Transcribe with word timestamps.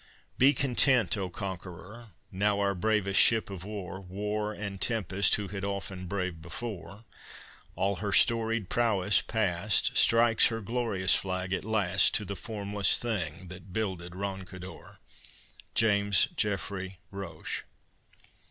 Be 0.39 0.55
content, 0.55 1.15
O 1.15 1.29
conqueror! 1.29 2.09
Now 2.31 2.59
our 2.59 2.73
bravest 2.73 3.19
ship 3.19 3.51
of 3.51 3.63
war, 3.63 3.99
War 4.01 4.51
and 4.51 4.81
tempest 4.81 5.35
who 5.35 5.49
had 5.49 5.63
often 5.63 6.07
braved 6.07 6.41
before, 6.41 7.03
All 7.75 7.97
her 7.97 8.11
storied 8.11 8.67
prowess 8.67 9.21
past, 9.21 9.95
Strikes 9.95 10.47
her 10.47 10.59
glorious 10.59 11.13
flag 11.13 11.53
at 11.53 11.63
last 11.63 12.15
To 12.15 12.25
the 12.25 12.35
formless 12.35 12.97
thing 12.97 13.49
that 13.49 13.73
builded 13.73 14.13
Roncador. 14.15 14.97
JAMES 15.75 16.29
JEFFREY 16.35 16.97
ROCHE. 17.11 17.65